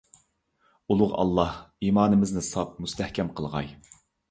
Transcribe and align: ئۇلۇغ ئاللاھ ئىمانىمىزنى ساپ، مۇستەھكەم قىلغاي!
ئۇلۇغ 0.93 1.13
ئاللاھ 1.25 1.59
ئىمانىمىزنى 1.89 2.45
ساپ، 2.49 2.75
مۇستەھكەم 2.87 3.33
قىلغاي! 3.39 3.73